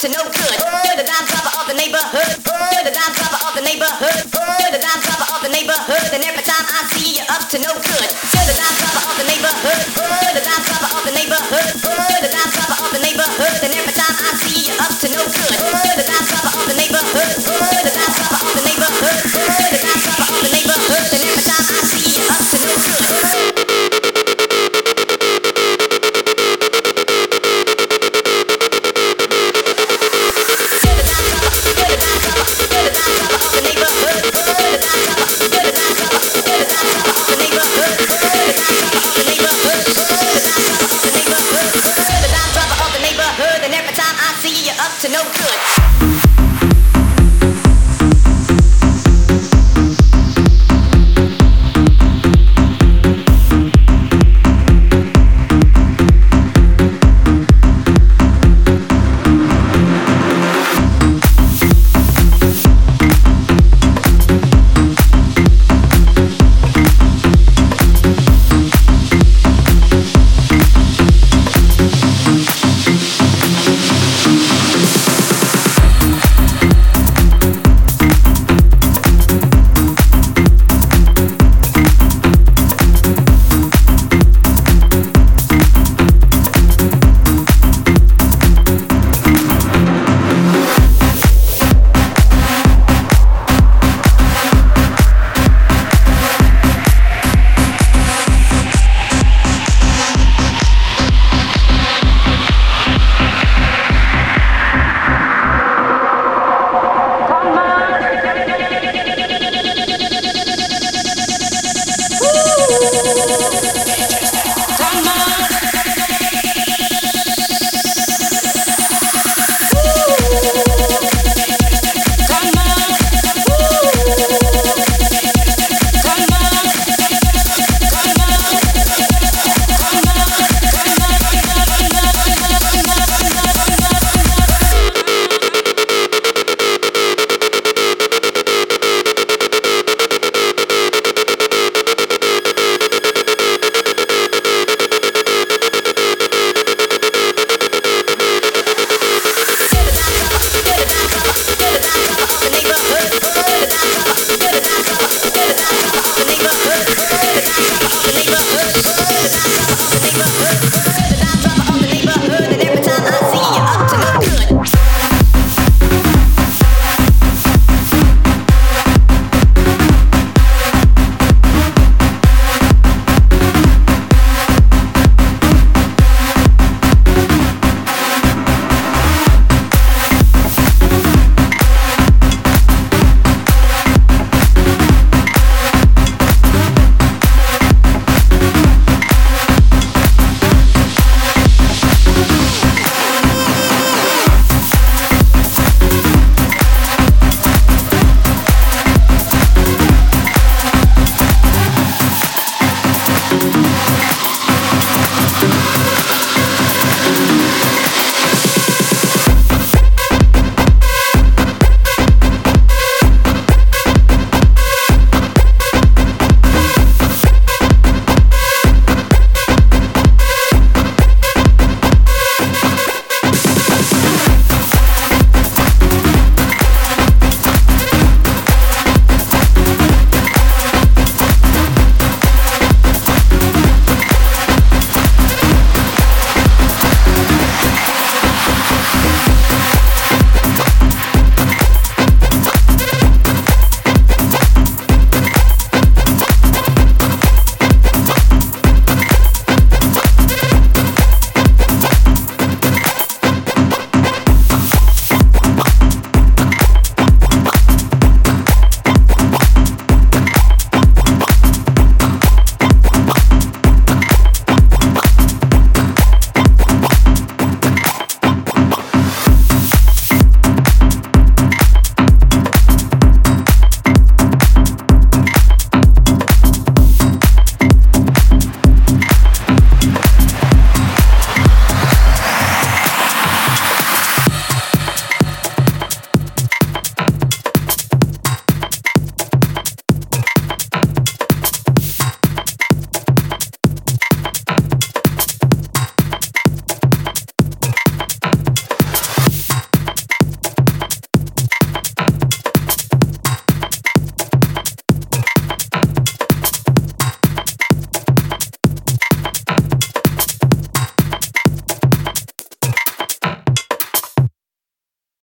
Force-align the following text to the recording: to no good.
to 0.00 0.08
no 0.08 0.24
good. 0.24 0.79